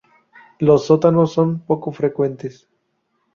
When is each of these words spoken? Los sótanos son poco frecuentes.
Los 0.57 0.87
sótanos 0.87 1.31
son 1.31 1.59
poco 1.59 1.91
frecuentes. 1.91 2.67